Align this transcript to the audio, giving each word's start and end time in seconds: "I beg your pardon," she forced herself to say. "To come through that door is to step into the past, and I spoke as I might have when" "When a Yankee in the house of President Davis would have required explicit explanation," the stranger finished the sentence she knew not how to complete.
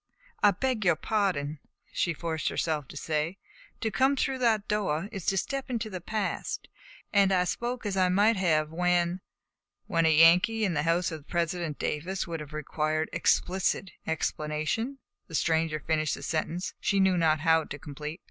"I 0.41 0.49
beg 0.49 0.83
your 0.83 0.95
pardon," 0.95 1.59
she 1.93 2.11
forced 2.11 2.49
herself 2.49 2.87
to 2.87 2.97
say. 2.97 3.37
"To 3.81 3.91
come 3.91 4.15
through 4.15 4.39
that 4.39 4.67
door 4.67 5.07
is 5.11 5.27
to 5.27 5.37
step 5.37 5.69
into 5.69 5.91
the 5.91 6.01
past, 6.01 6.67
and 7.13 7.31
I 7.31 7.43
spoke 7.43 7.85
as 7.85 7.95
I 7.95 8.09
might 8.09 8.35
have 8.35 8.71
when" 8.71 9.21
"When 9.85 10.07
a 10.07 10.11
Yankee 10.17 10.65
in 10.65 10.73
the 10.73 10.81
house 10.89 11.11
of 11.11 11.27
President 11.27 11.77
Davis 11.77 12.25
would 12.25 12.39
have 12.39 12.51
required 12.51 13.11
explicit 13.13 13.91
explanation," 14.07 14.97
the 15.27 15.35
stranger 15.35 15.79
finished 15.79 16.15
the 16.15 16.23
sentence 16.23 16.73
she 16.79 16.99
knew 16.99 17.15
not 17.15 17.41
how 17.41 17.65
to 17.65 17.77
complete. 17.77 18.19